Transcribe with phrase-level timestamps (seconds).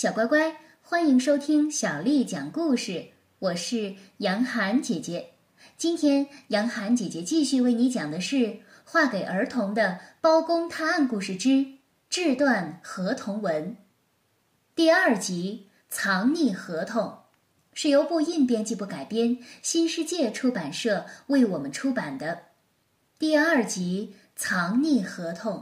[0.00, 3.08] 小乖乖，欢迎收听小丽讲故事。
[3.38, 5.32] 我是杨涵姐姐。
[5.76, 8.36] 今天，杨涵姐姐继续为你讲的是
[8.86, 11.74] 《画给儿童的包公探案故事之
[12.08, 13.72] 志断合同文》
[14.74, 17.02] 第二集《藏匿合同》，
[17.74, 22.44] 是由布印编辑部改编，新世界出版社为我们出版的。
[23.18, 25.56] 第二集《藏匿合同》。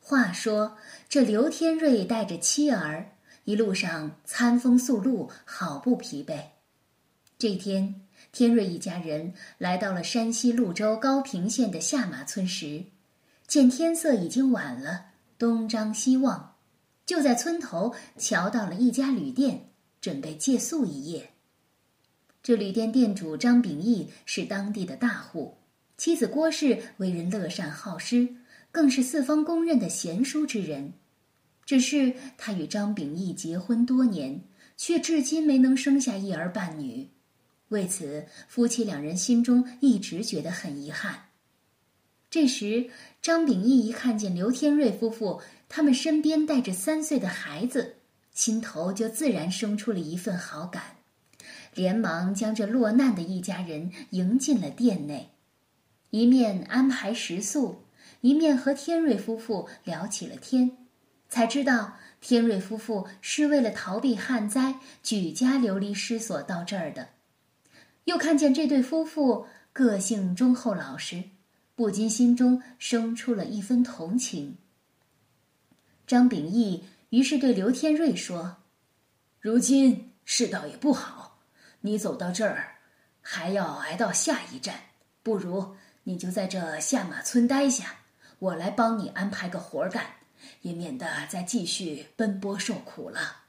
[0.00, 0.78] 话说，
[1.10, 3.10] 这刘天瑞带着妻儿，
[3.48, 6.38] 一路上餐风宿露，好不疲惫。
[7.38, 12.84] 这天，天瑞一家人来到了山西潞州高平县的下马村时，
[13.46, 15.06] 见天色已经晚了，
[15.38, 16.56] 东张西望，
[17.06, 21.30] 就在村头瞧到了一家旅店，准备借宿一夜。
[22.42, 25.56] 这旅店店主张秉义是当地的大户，
[25.96, 28.28] 妻子郭氏为人乐善好施。
[28.70, 30.92] 更是四方公认的贤淑之人，
[31.68, 34.42] 只是他与张秉义结婚多年，
[34.78, 37.06] 却至今没能生下一儿半女，
[37.68, 41.26] 为此夫妻两人心中一直觉得很遗憾。
[42.30, 42.88] 这时，
[43.20, 47.96] 张秉义一看见刘天瑞夫妇他们身边带着三岁的孩子，
[48.32, 50.82] 心头就自然生出了一份好感，
[51.74, 55.32] 连忙将这落难的一家人迎进了店内，
[56.08, 57.82] 一面安排食宿。
[58.22, 60.87] 一面和天瑞夫妇聊起了天，
[61.28, 67.10] 才知道天瑞夫妇是为了逃避旱灾，举家流离失所到这儿的。
[68.04, 71.22] 又看见这对夫妇个性忠厚老实，
[71.74, 74.56] 不禁心中生出了一分同情。
[76.06, 78.56] 张秉义于是对刘天瑞说
[79.40, 81.38] ：“如今世道也不好，
[81.82, 82.76] 你走到这儿，
[83.20, 84.74] 还要挨到下一站，
[85.22, 87.96] 不如你就在这下马村待下。”
[88.40, 90.06] 我来帮你安排个活干，
[90.62, 93.44] 也免得再继续奔波受苦了。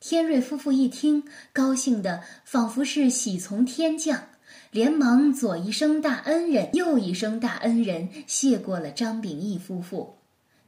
[0.00, 4.28] 天瑞夫妇一听，高兴的仿佛是喜从天降，
[4.70, 10.18] 连忙左一声大恩人，右一声大恩人，谢过了张秉义夫妇，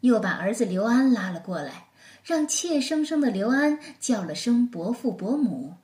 [0.00, 1.88] 又把儿子刘安拉了过来，
[2.24, 5.74] 让怯生生的刘安叫了声伯父伯母。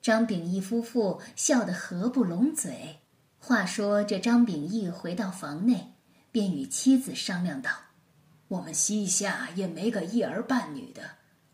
[0.00, 3.00] 张秉义夫妇笑得合不拢嘴。
[3.38, 5.88] 话说这张秉义回到房内。
[6.32, 7.70] 便与妻子商量道
[8.52, 11.02] ：“我们膝下也没个一儿半女的，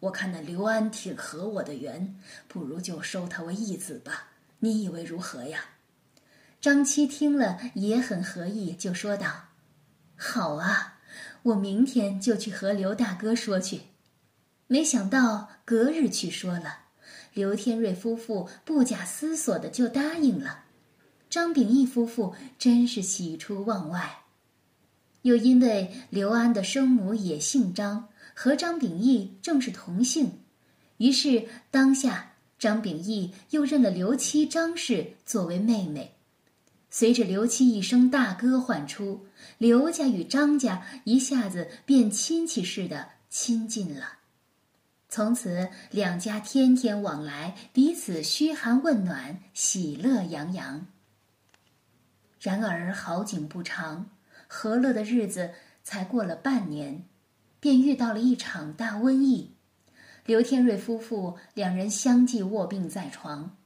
[0.01, 4.31] 我看那刘安挺合我的缘，不如就收他为义子吧。
[4.59, 5.61] 你以为如何呀？”
[6.61, 9.51] 张七听了也很合意，就说道
[10.19, 10.99] ：“好啊，
[11.45, 13.83] 我明天就去和刘大哥说去。”
[14.67, 16.81] 没想到隔日去说了，
[17.33, 20.65] 刘天瑞夫妇不假思索的就答应了。
[21.31, 24.25] 张秉义夫妇真是喜出望外。
[25.29, 30.41] 又因为刘安的生母也姓张，和张秉义正是同姓，
[30.97, 36.15] 于是当下张秉义又认了刘七张氏作为妹妹。
[36.89, 39.27] 随着刘七一声大哥唤出，
[39.59, 44.15] 刘家与张家一下子便亲戚似的亲近了。
[45.11, 50.87] 从此两家天天往来，彼此嘘寒问暖，喜乐洋洋。
[52.41, 54.09] 然而好景不长。
[54.49, 55.53] 和乐的日子
[55.85, 57.05] 才过了半年，
[57.61, 59.55] 便遇到了一场大瘟疫。
[60.25, 63.57] 刘天瑞夫妇两人相继卧病在床。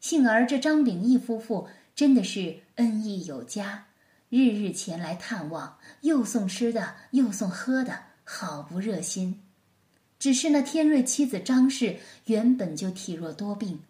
[0.00, 3.86] 幸而这张秉义夫妇真的是恩义有加，
[4.30, 9.42] 日日前来探望，又送吃的，又送喝的，好不热心。
[10.18, 11.96] 只是那天瑞妻子张氏
[12.26, 13.80] 原本就体弱多病，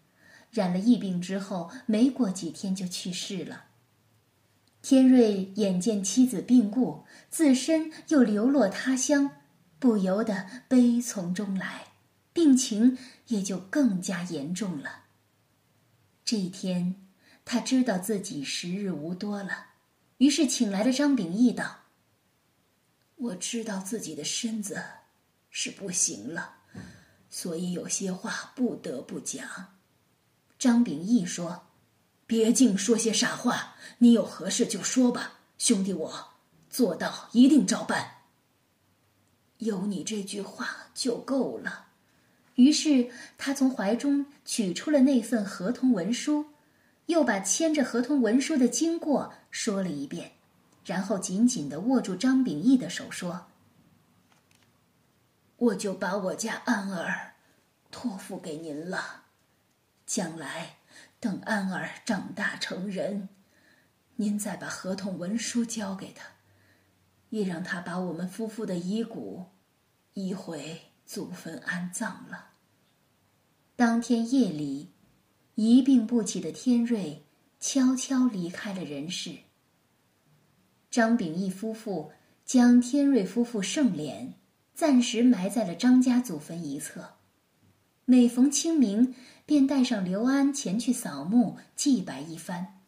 [0.49, 3.65] 染了疫病之后，没过几天就去世了。
[4.81, 9.29] 天瑞眼见妻子病故，自身又流落他乡，
[9.77, 11.93] 不由得悲从中来，
[12.33, 12.97] 病情
[13.27, 15.03] 也就更加严重了。
[16.25, 16.95] 这一天，
[17.45, 19.67] 他知道自己时日无多了，
[20.17, 21.81] 于是请来了张秉义道
[23.17, 24.81] ：“我知道自己的身子
[25.51, 26.55] 是不行了，
[27.29, 29.77] 所以有些话不得不讲。”
[30.57, 31.67] 张秉义说。
[32.31, 36.29] 别净说些傻话，你有何事就说吧，兄弟，我
[36.69, 38.19] 做到一定照办。
[39.57, 41.87] 有你这句话就够了。
[42.55, 46.45] 于是他从怀中取出了那份合同文书，
[47.07, 50.31] 又把签着合同文书的经过说了一遍，
[50.85, 53.47] 然后紧紧的握住张秉义的手说
[55.59, 57.33] ：“我就把我家安儿
[57.91, 59.23] 托付给您了，
[60.05, 60.77] 将来。”
[61.21, 63.29] 等安儿长大成人，
[64.15, 66.25] 您再把合同文书交给他，
[67.29, 69.45] 也让他把我们夫妇的遗骨
[70.15, 72.53] 移回祖坟安葬了。
[73.75, 74.93] 当天夜里，
[75.53, 77.23] 一病不起的天瑞
[77.59, 79.35] 悄悄离开了人世。
[80.89, 82.11] 张秉义夫妇
[82.43, 84.33] 将天瑞夫妇圣脸
[84.73, 87.17] 暂时埋在了张家祖坟一侧，
[88.11, 89.15] 每逢清明
[89.45, 92.81] 便带上刘安前去扫墓祭拜一番。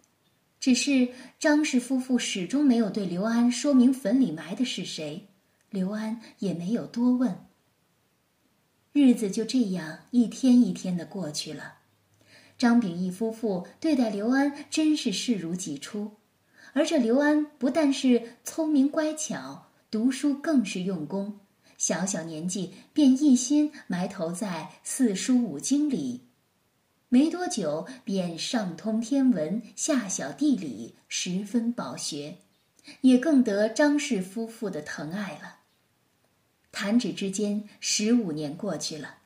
[0.60, 1.08] 只是
[1.40, 5.30] 张氏夫妇始终没有对刘安说明坟里埋的是谁，
[5.70, 7.46] 刘安也没有多问。
[8.92, 11.76] 日子就这样一天一天的过去了，
[12.58, 16.12] 张秉义夫妇对待刘安真是视如己出，
[16.74, 21.40] 而这刘安不但是聪明乖巧，读书更是用功，
[21.84, 26.22] 小小年纪便一心埋头在四书五经里。
[27.10, 32.38] 没多久，便上通天文，下晓地理，十分饱学，
[33.02, 35.58] 也更得张氏夫妇的疼爱了。
[36.72, 39.18] 弹指之间，十五年过去了，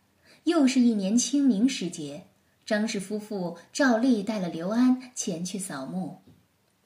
[0.45, 2.23] 又是一年清明时节，
[2.65, 6.23] 张氏夫妇照例带了刘安前去扫墓。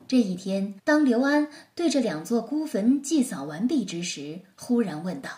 [0.06, 5.30] 这一天，当刘安对着两座孤坟祭扫完毕之时，忽然问道：“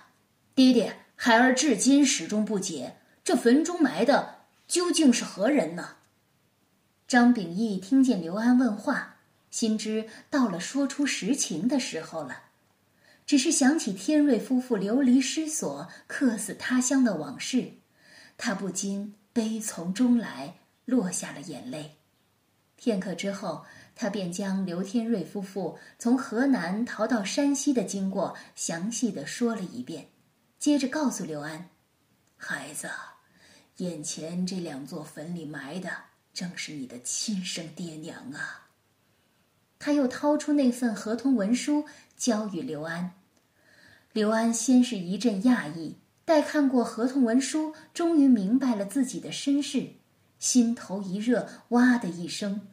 [0.55, 5.97] 爹爹，孩儿至今始终不解，这坟中埋的……”究竟是何人呢？
[7.05, 9.17] 张秉义听见刘安问话，
[9.51, 12.43] 心知到了说出实情的时候了。
[13.25, 17.73] 只是想起天瑞夫妇流离失所、客死他乡的往事，
[18.37, 20.55] 他不禁悲从中来，
[20.85, 21.97] 落下了眼泪。
[22.75, 23.65] 片刻之后，
[23.95, 30.07] 他便将刘天瑞夫妇从河南逃到山西的经过详细的说了一遍，
[30.63, 31.67] 接着告诉刘安
[32.39, 32.89] ：“孩子。”
[33.83, 35.89] 眼前这两座坟里埋的
[36.33, 38.69] 正是你的亲生爹娘啊！
[39.77, 43.11] 他又掏出那份合同文书交与刘安。
[44.13, 49.89] 刘安先是一阵讶异，待看过合同文书，终于明白了自己的身世，
[50.39, 52.65] 心头一热，哇的一声，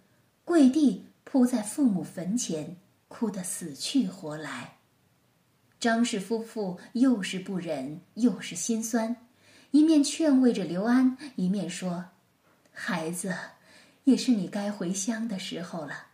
[0.44, 2.76] 跪地扑在父母坟前，
[3.08, 4.76] 哭得死去活来。
[5.80, 9.16] 张氏夫妇又是不忍，又是心酸。
[9.70, 12.04] 一面劝慰着刘安，一面说
[12.70, 13.34] ：“孩子，
[14.04, 16.08] 也是你该回乡的时候了。”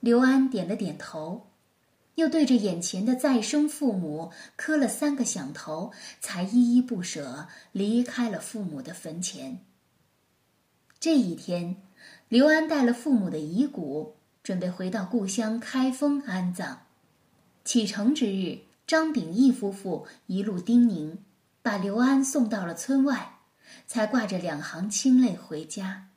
[0.00, 1.46] 刘安点了点头，
[2.16, 9.60] 又对着眼前的再生父母磕了三个响头，才依依不舍离开了父母的坟前。
[10.98, 11.76] 这一天，
[12.28, 16.82] 刘安带了父母的遗骨，准备回到故乡开封安葬。
[17.64, 18.58] 启程之日，
[18.90, 21.18] 张秉义夫妇一路叮咛。
[21.62, 23.38] 把刘安送到了村外，
[23.86, 26.08] 才挂着两行清泪回家。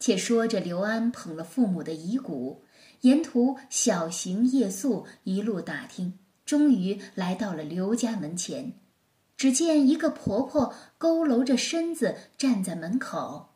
[0.00, 2.64] 且说着，刘安捧了父母的遗骨，
[3.02, 8.72] 沿途小行夜宿，一路打听，终于来到了刘家门前。
[9.36, 13.50] 只见一个婆婆佝偻着身子站在门口，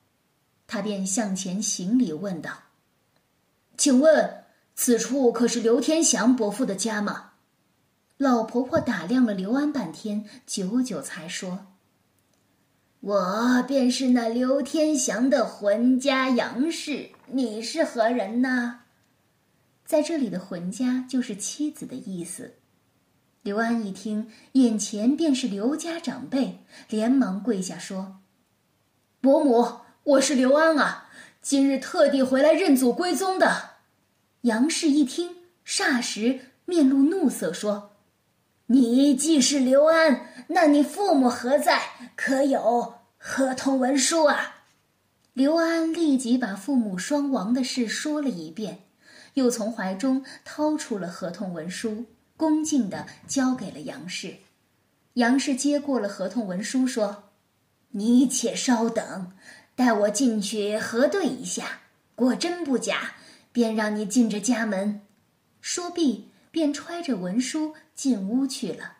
[0.68, 2.52] 他便向前行礼，问道
[3.76, 4.44] ：“请问，
[4.76, 7.26] 此处可是刘天祥伯父的家吗？”
[8.20, 11.68] 老婆婆打量了刘安半天，久久才说
[13.00, 18.80] ：“我便是那刘天祥的浑家杨氏，你是何人呢？”
[19.86, 22.56] 在这里的“浑家”就是妻子的意思。
[23.40, 26.58] 刘安一听，眼前便是刘家长辈，
[26.90, 28.18] 连忙跪下说
[29.22, 31.08] ：“伯母，我是刘安啊，
[31.40, 33.76] 今日特地回来认祖归宗的。”
[34.42, 37.86] 杨氏一听，霎时面露怒色，说。
[38.72, 41.82] 你既是刘安，那你父母何在？
[42.14, 44.62] 可有合同文书啊？
[45.32, 48.84] 刘安立即把父母双亡的事说了一遍，
[49.34, 54.36] 又从怀中掏出了合同文书，恭敬地交给了杨氏。
[55.14, 57.24] 杨氏接过了合同文书，说
[57.90, 59.32] ：“你且稍等，
[59.74, 61.80] 待我进去核对一下，
[62.14, 63.14] 果真不假，
[63.50, 65.00] 便让你进这家门。”
[65.60, 66.28] 说毕。
[66.50, 68.98] 便揣着文书进屋去了。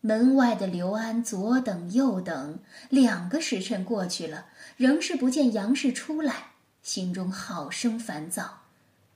[0.00, 6.52] 门外的刘安左等右等，两个时辰过去了，仍是不见杨氏出来，
[6.82, 8.62] 心中好生烦躁，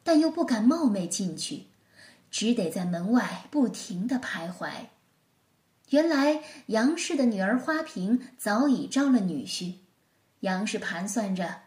[0.03, 1.67] 但又不敢冒昧进去，
[2.31, 4.87] 只得在门外不停的徘徊。
[5.91, 9.75] 原来杨氏的女儿花瓶早已招了女婿，
[10.41, 11.63] 杨氏盘算着，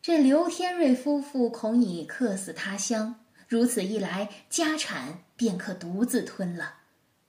[0.00, 3.16] 这刘天瑞夫妇恐已客死他乡。
[3.46, 6.76] 如此一来，家产便可独自吞了。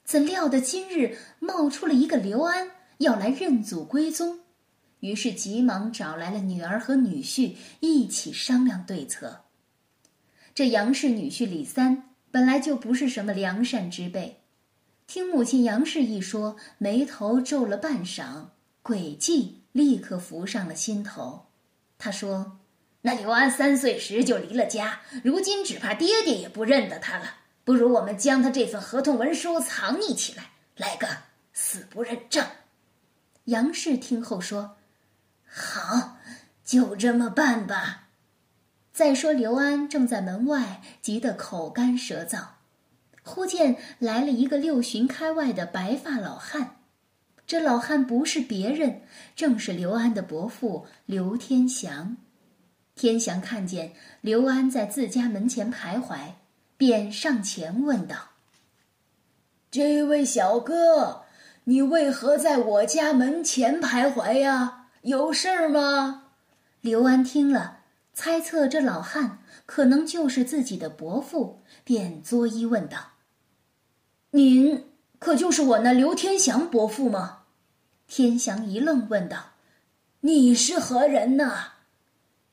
[0.04, 4.42] 怎料的今日冒出了一个刘安，要来认祖归宗，
[5.00, 9.42] 于是急忙找来了女儿和女婿一起商量对策。
[10.54, 14.42] 这杨氏女婿李三本来就不是什么良善之辈，
[15.08, 18.50] 听母亲杨氏一说，眉头皱了半晌，
[18.84, 21.48] 诡计立刻浮上了心头。
[21.98, 22.60] 他说
[23.02, 27.26] ：“那刘安三岁时就离了家，如今只怕爹爹也不认得他了。
[27.66, 31.06] 不如我们将他这份合同文书藏匿起来，来个
[31.52, 32.48] 死不认账。”
[33.46, 34.78] 杨氏听后说
[35.46, 36.18] ：“好，
[36.64, 38.04] 就这么办吧。”
[38.94, 42.46] 再说刘安正在门外急得口干舌燥，
[43.24, 46.78] 忽见来了一个六旬开外的白发老汉。
[47.46, 49.02] 这老汉不是别人，
[49.36, 52.18] 正是刘安的伯父刘天祥。
[52.96, 56.36] 天祥看见刘安在自家门前徘徊，
[56.78, 58.30] 便上前问道
[59.72, 61.24] ：“这位小哥，
[61.66, 64.88] 你为何在我家门前徘徊呀？
[65.02, 66.24] 有事儿吗？”
[66.82, 67.80] 刘安听了，
[68.14, 73.14] 猜测这老汉可能就是自己的伯父，便作揖问道
[74.32, 77.44] ：“您？”可就是我那刘天祥伯父吗？
[78.08, 79.54] 天祥一愣，问道
[80.22, 81.54] ：“你是何人呢？”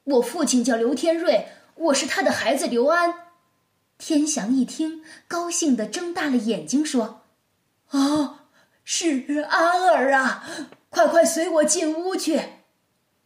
[0.05, 3.22] 我父亲叫刘天瑞，我是他的孩子刘安。
[3.99, 7.23] 天祥一听，高兴的睁大了眼睛，说
[7.91, 8.47] ：“啊，
[8.85, 10.45] 是安儿啊！
[10.91, 12.41] 快快随我进屋去。”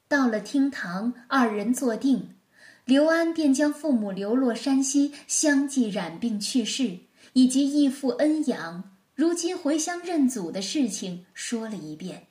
[0.07, 2.37] 到了厅堂，二人坐定，
[2.85, 6.99] 刘安便将父母流落山西，相继染病去世，
[7.33, 8.97] 以及义父恩养。
[9.15, 12.27] 如今回乡认祖的事情说了一遍，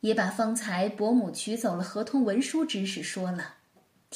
[0.00, 3.56] 也把方才伯母取走了合同文书之事说了。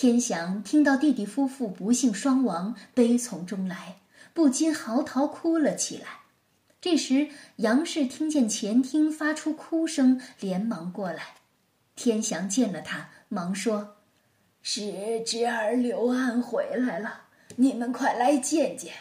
[0.01, 3.97] 天祥听到弟弟夫妇不幸双亡，悲从中来，
[4.33, 6.21] 不禁嚎啕哭了起来。
[6.81, 11.35] 这时杨氏听见前厅发出哭声，连忙过来。
[11.97, 13.97] 天祥见了他，忙说
[14.63, 17.23] ：“是侄儿刘安回来了，
[17.57, 18.93] 你们快来见见。”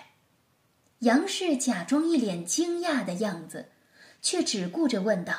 [1.01, 3.67] 杨氏假装一脸惊讶的样子，
[4.23, 5.35] 却只顾着问道：“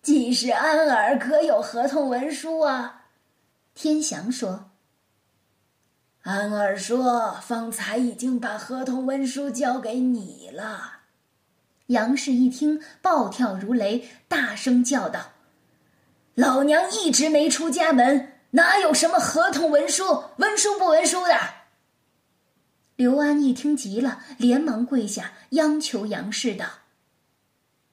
[0.00, 2.98] 既是安儿，可有合同文书啊？”
[3.74, 4.70] 天祥说
[6.22, 10.98] ：“安儿说，方才已经把合同文书交给你了。”
[11.86, 15.32] 杨氏一听，暴跳如雷，大声叫道
[16.34, 20.24] ：“老娘一直没出家门，哪有什么合同文书？
[20.36, 21.36] 文书不文书的？”
[22.96, 26.66] 刘安一听急了，连忙跪下央求杨氏道：“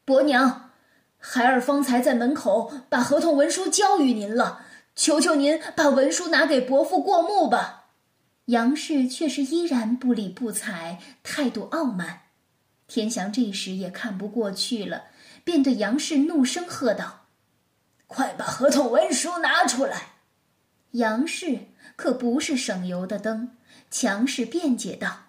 [0.03, 0.72] 伯娘，
[1.17, 4.65] 孩儿方才在门口把合同文书交与您了，
[4.97, 7.85] 求求您把文书拿给伯父过目吧。”
[8.47, 12.23] 杨氏却是依然不理不睬，态度傲慢。
[12.87, 15.05] 天祥这时也看不过去了，
[15.43, 17.25] 便对杨氏怒声喝道
[18.07, 20.13] ：“快把合同文书拿出来！”
[20.91, 21.59] 杨氏
[21.97, 23.51] 可不是省油的灯。
[23.91, 25.25] 强势辩解道：“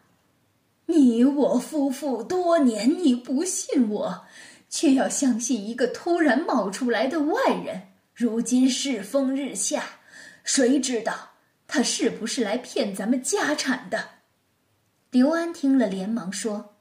[0.86, 4.26] 你我夫妇多年，你不信我，
[4.70, 7.87] 却要相信一个突然冒出来的外人。
[8.18, 9.84] 如今世风日下，
[10.42, 11.30] 谁知道
[11.68, 14.08] 他是不是来骗咱们家产的？”
[15.12, 16.74] 刘安听了，连忙说：“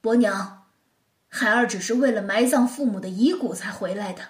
[0.00, 0.68] 伯娘，
[1.26, 4.22] 孩儿只是为了埋葬父母的遗骨才回来的。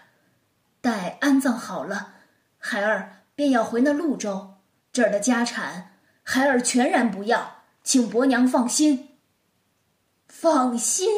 [0.81, 2.15] 待安葬好了，
[2.57, 4.55] 孩儿便要回那潞州，
[4.91, 9.19] 这儿的家产。”孩儿全然不要，请伯娘放心。
[10.29, 11.11] 放心？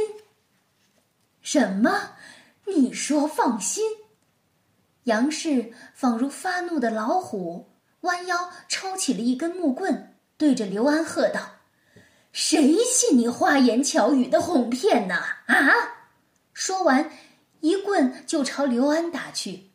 [1.40, 2.16] 什么？
[2.66, 3.84] 你说放心？
[5.04, 7.70] 杨氏仿如发怒的老虎，
[8.02, 11.40] 弯腰抄起了一根木棍，对着刘安喝道
[12.32, 15.16] ：“谁信你花言巧语的哄骗呢？
[15.46, 15.72] 啊！”
[16.54, 17.10] 说完，
[17.60, 19.70] 一棍就朝刘安打去。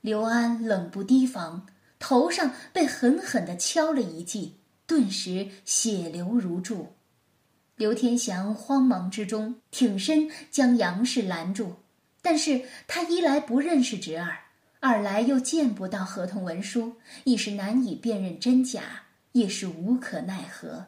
[0.00, 1.66] 刘安冷不提防，
[1.98, 4.56] 头上被狠狠的敲了一记。
[4.86, 6.94] 顿时血流如注，
[7.76, 11.76] 刘天祥慌忙之中挺身将杨氏拦住，
[12.20, 14.38] 但是他一来不认识侄儿，
[14.82, 20.86] 二来又见不到合同文书，一时难以辨认真假，也是无可奈何。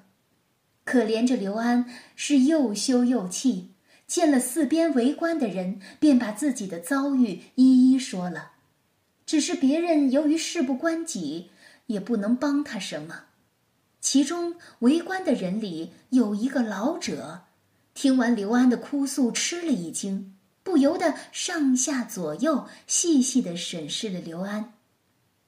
[0.84, 1.84] 可怜着刘安
[2.16, 3.72] 是又羞又气，
[4.06, 8.52] 见了四边围观的人，便把自己的遭遇一一说了，
[9.26, 11.50] 只是别人由于事不关己，
[11.86, 13.24] 也不能帮他什么。
[14.00, 17.42] 其中围观的人里有一个老者，
[17.92, 24.74] 听完刘安的哭诉，吃了一惊，不由得上下左右细细的审视了刘安。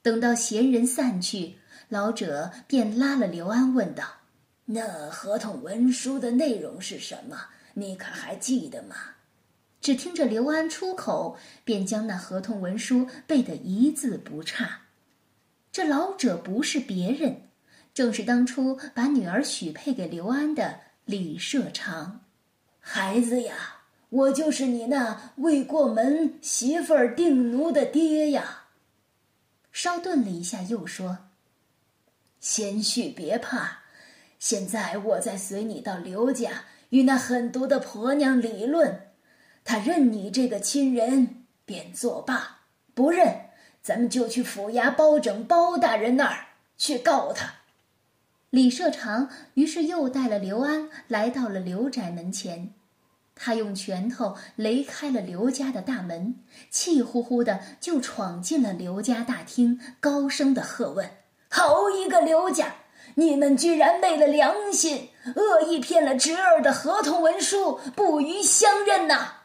[0.03, 1.57] 等到闲人散去，
[1.89, 4.05] 老者便拉了刘安，问道
[4.67, 7.47] ：“那合同文书的内容是什么？
[7.75, 8.97] 你可还记得吗？”
[9.81, 14.81] 只听着刘安出口，便将那合同文书背得一字不差。
[15.71, 17.43] 这老者不是别人。
[17.93, 22.23] 正是当初把女儿许配给刘安的李社长，
[22.81, 23.84] 孩子呀，
[24.15, 28.67] 我就是你那未过门媳妇儿定奴的爹呀。
[29.73, 31.19] 稍顿了一下，又说
[32.39, 33.81] ：“贤婿别怕，
[34.39, 39.09] 现在我再随你到刘家，与那狠毒的婆娘理论。
[39.65, 42.61] 她认你这个亲人，便作罢；
[42.95, 43.47] 不认，
[43.83, 46.47] 咱们就去府衙包拯包大人那儿
[46.79, 47.55] 去告他。”
[48.51, 52.73] 李社长于是又带了刘安来到了刘宅门前，
[53.37, 56.37] 他用拳头擂开了刘家的大门，
[56.71, 61.11] 气呼呼的就闯进了刘家大厅，高声的喝问
[61.51, 62.77] ：“好一个刘家！
[63.17, 69.41] 你们居然昧了良心，恶意骗了侄儿的合同文书，不予相认呐！”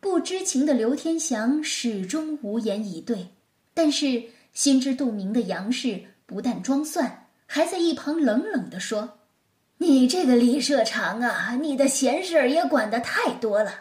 [0.00, 3.28] 不知情的刘天祥始终无言以对，
[3.74, 7.22] 但是心知肚明的杨氏不但装蒜。
[7.48, 9.15] 还在一旁冷冷地说
[9.78, 13.72] ：“你这个李社长啊，你的闲事儿也管得太多了，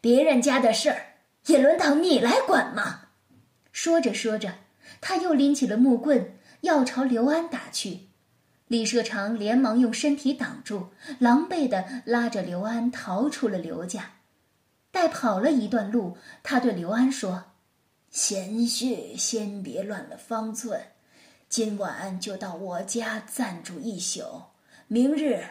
[0.00, 1.14] 别人家的事儿
[1.46, 3.08] 也轮到你来管吗？”
[3.70, 4.54] 说着说着，
[5.00, 8.08] 他又拎起了木棍要朝刘安打去。
[8.68, 14.12] 李社长连忙用身体挡住，狼狈地拉着刘安逃出了刘家。
[14.90, 17.44] 待跑了一段路，他对刘安说
[18.10, 20.80] ：“贤婿，先别乱了方寸。”
[21.48, 24.22] 今晚就到我家暂住一宿，
[24.92, 25.42] 明日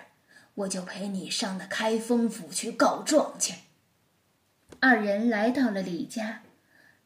[0.54, 3.56] 我就陪你上那开封府去告状去。
[4.80, 6.44] 二人来到了李家，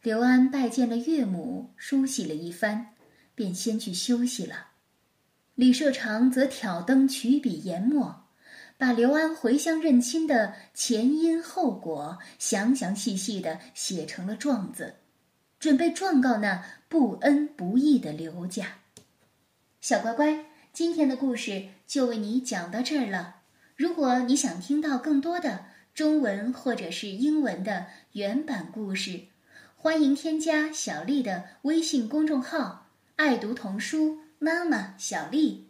[0.01, 2.87] 刘安拜见了岳母，梳洗了一番，
[3.35, 4.71] 便先去休息了。
[5.53, 8.25] 李社长则挑灯取笔研墨，
[8.77, 14.95] 把刘安回乡认亲的前因后果详详细细的写成了状子，
[15.57, 18.79] 准备状告那不恩不义的刘家。
[19.79, 23.37] 小乖乖，今天的故事就为你讲到这儿了。
[23.77, 29.27] 如果你想听到更多的中文或者是英文的原版故事，
[29.77, 35.69] 欢迎添加小丽的微信公众号“爱读童书妈妈小丽”。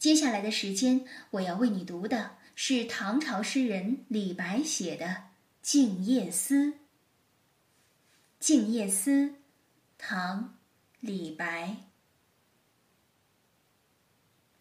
[0.00, 5.06] 接下来的时间，我要为你读的是唐朝诗人李白写的
[5.60, 6.64] 《静夜思》。
[8.40, 9.10] 《静夜思》，
[9.98, 10.44] 唐·
[11.00, 11.85] 李白。